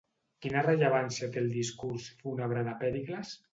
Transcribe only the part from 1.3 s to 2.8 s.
té el discurs fúnebre de